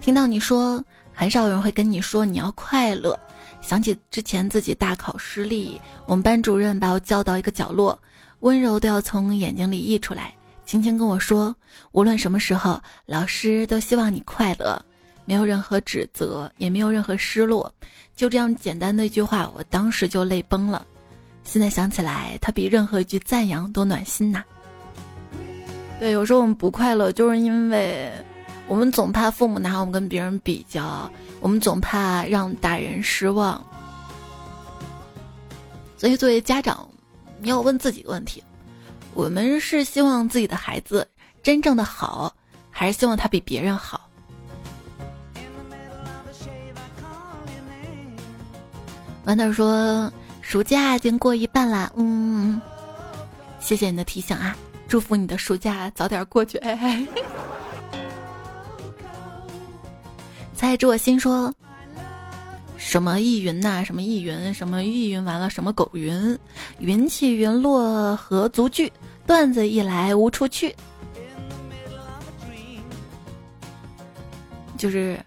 [0.00, 0.82] 听到你说，
[1.18, 3.18] 很少有人会跟你说你要快乐。
[3.62, 7.98] 想起之前自己大考失利，我们班主任把我叫到一个角落，
[8.40, 10.32] 温柔都要从眼睛里溢出来，
[10.66, 11.56] 轻轻跟我说，
[11.92, 14.80] 无论什么时候，老师都希望你快乐。”
[15.28, 17.72] 没有任何指责，也没有任何失落，
[18.14, 20.86] 就这样简单的一句话，我当时就泪崩了。
[21.42, 24.44] 现在想起来，他比任何一句赞扬都暖心呐。
[25.98, 28.12] 对，有时候我们不快乐，就是因为
[28.68, 31.10] 我们总怕父母拿我们跟别人比较，
[31.40, 33.64] 我们总怕让大人失望。
[35.96, 36.88] 所以，作为家长，
[37.40, 38.42] 你要问自己一个问题：
[39.14, 41.06] 我们是希望自己的孩子
[41.42, 42.34] 真正的好，
[42.70, 44.02] 还是希望他比别人好？
[49.24, 50.12] 豌豆说
[50.42, 52.60] ：“暑假已经过一半了，嗯，
[53.58, 54.56] 谢谢你的提醒啊，
[54.86, 57.04] 祝福你的暑假早点过去。”哎，
[60.56, 61.54] 猜着我心说
[62.78, 63.84] ：“什么易云呐？
[63.84, 64.52] 什么易云？
[64.54, 65.22] 什么易云？
[65.22, 66.36] 完了什么狗云？
[66.78, 68.90] 云起云落何足惧？
[69.26, 70.74] 段子一来无处去。”
[74.78, 75.18] 就是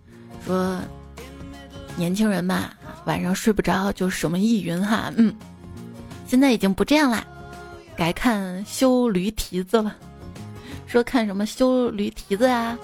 [0.46, 0.80] 说，
[1.96, 2.72] 年轻人嘛。
[3.06, 5.34] 晚上睡不着就什么易云哈，嗯，
[6.28, 7.26] 现在已经不这样啦，
[7.96, 9.96] 改看修驴蹄子了。
[10.86, 12.78] 说看什么修驴蹄子呀，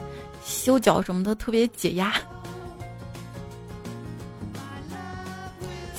[0.44, 2.14] 修脚什么的特别解压。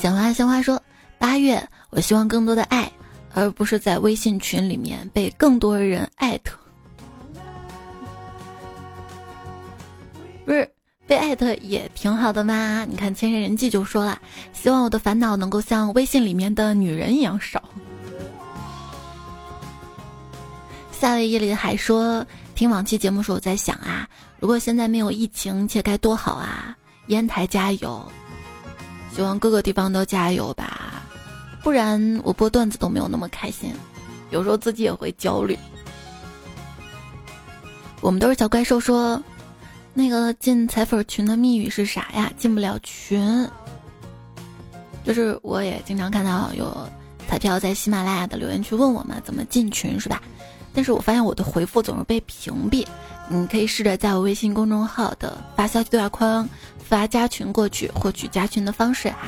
[0.07, 0.81] 鲜花鲜花说，
[1.19, 2.89] 八月我希望更多的爱，
[3.35, 6.57] 而不是在微信群里面被更多人艾特。
[10.45, 10.71] 不是。
[11.09, 14.21] 被艾特也挺好的嘛，你看《千山人迹》就说了，
[14.53, 17.63] 希望我的烦恼能够像微信里面的女人一样少。
[20.93, 26.77] 夏威夷里还说，听往期节目时我在想啊，如果现在没有疫情，且该多好啊！
[27.09, 28.05] 烟台加油，
[29.17, 31.03] 希望各个地方都加油吧，
[31.63, 33.73] 不然我播段子都没有那么开心，
[34.29, 35.59] 有时候自己也会焦虑。
[38.03, 39.23] 我们都是小怪兽说。
[39.95, 42.31] 那个进彩粉群的密语是啥呀？
[42.37, 43.49] 进不了群。
[45.03, 46.77] 就是我也经常看到有
[47.27, 50.21] 彩票在喜马拉雅的留言区问我们怎么进群，是吧？
[50.75, 52.87] 但是我发现我的回复总是被屏蔽。
[53.29, 56.49] 你可以试着在我微信公众号的发消息对话框
[56.79, 59.19] 发加群过去，获取加群的方式啊。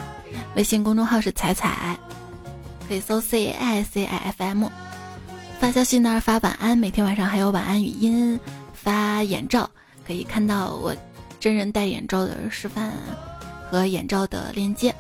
[0.55, 1.99] 微信公众号是彩彩，
[2.89, 4.69] 可以搜 C I C I F M。
[5.59, 8.39] 发消息那儿发晚安，每天晚上还有晚安语音，
[8.73, 9.69] 发眼罩。
[10.07, 10.95] 可以看到我
[11.41, 12.93] 真人戴眼罩的示范
[13.69, 14.95] 和眼罩的链接。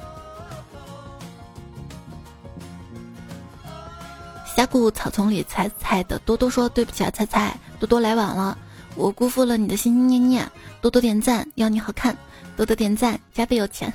[4.45, 8.59] 峡谷草丛里，彩彩的多多说：“对不起啊，彩彩，多多来晚了，
[8.99, 10.51] 我辜负了你的心心念念。”
[10.83, 12.17] 多多点赞，要你好看，
[12.57, 13.93] 多多点赞，加倍有钱。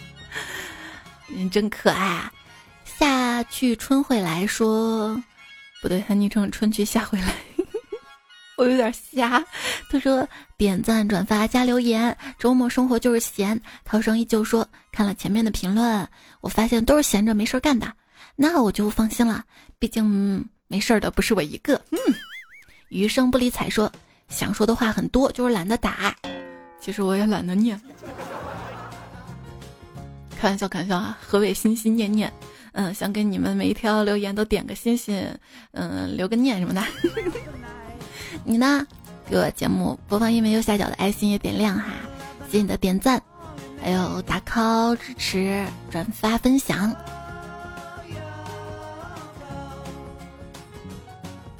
[1.28, 2.32] 你真可爱啊！
[2.84, 5.20] 夏去春会来说，
[5.82, 7.34] 不对，他昵称春去夏会来。
[8.56, 9.44] 我有点瞎，
[9.90, 10.26] 他说
[10.56, 13.60] 点赞、转发、加留言，周末生活就是闲。
[13.84, 16.08] 涛声依旧说看了前面的评论，
[16.40, 17.92] 我发现都是闲着没事干的，
[18.34, 19.44] 那我就放心了，
[19.78, 21.74] 毕竟没事的不是我一个。
[21.90, 21.98] 嗯，
[22.88, 23.90] 余生不理睬说
[24.28, 26.14] 想说的话很多，就是懒得打，
[26.80, 27.80] 其实我也懒得念。
[30.38, 31.18] 开玩笑，开玩笑啊！
[31.26, 32.30] 何伟心心念念，
[32.72, 35.26] 嗯，想给你们每一条留言都点个心心，
[35.72, 36.82] 嗯，留个念什么的。
[38.44, 38.86] 你呢？
[39.28, 41.86] 给我节目播放页面右下角的爱心也点亮哈，
[42.48, 43.20] 谢谢你的点赞，
[43.82, 46.94] 还有打 call 支持、转发分享。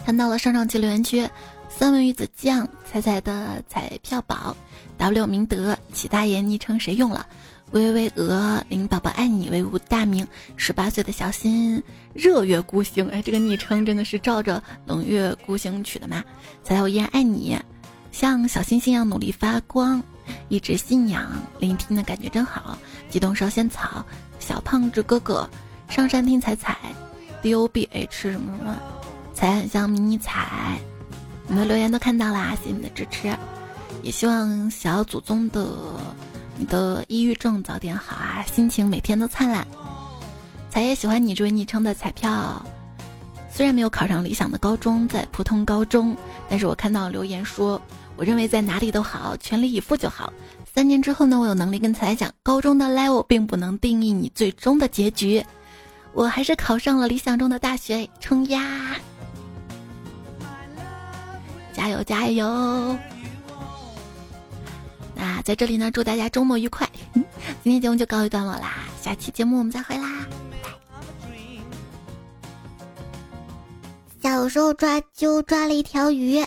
[0.07, 1.28] 看到了上上期留言区，
[1.68, 4.57] 三文鱼子酱、彩彩的彩票宝、
[4.98, 7.26] W 明德、齐大爷昵称谁用了？
[7.72, 11.82] 微微鹅、林宝宝爱你、为吾大名、十八岁的小新、
[12.14, 16.22] 热月孤星，哎，这个昵称真的是照着冷月孤星取的吗？
[16.62, 17.59] 彩彩我依然爱你，
[18.12, 20.00] 像小星星一样努力发光，
[20.48, 22.78] 一直信仰，聆听的感觉真好。
[23.11, 24.07] 激动烧仙草、
[24.38, 25.50] 小胖子哥哥、
[25.88, 26.78] 上山听彩彩、
[27.42, 28.76] D O B H 什么什么。
[29.37, 30.78] 彩很像迷你彩，
[31.47, 33.37] 你们留言都看到啦，谢谢你的支持，
[34.03, 35.68] 也希望小祖宗的
[36.57, 39.68] 你的抑郁症早点好啊，心情每天都灿烂。
[40.70, 42.64] 彩也喜欢你这位昵称的彩票，
[43.53, 46.16] 虽然没有考上理想的高中，在普通高中，
[46.49, 47.78] 但是我看到留言说，
[48.16, 50.32] 我认为在哪里都好，全力以赴就好。
[50.74, 55.45] 三年之后呢，我有能力跟彩讲，高中的 level 并不能定义你最终的结局，
[56.14, 58.97] 我还是考上了理想中的大学，冲呀！
[61.76, 62.96] 加油加油！
[65.14, 66.88] 那在这里呢，祝大家周末愉快。
[67.62, 70.26] 今天节目就告一段落啦，下期节目我们再会啦，
[74.22, 76.42] 小时候抓阄抓了一条鱼，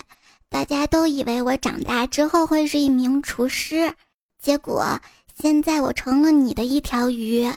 [0.49, 3.93] 大家都以为我长大之后会是一名厨师，
[4.41, 4.99] 结果
[5.39, 7.47] 现在我成了你的一条鱼。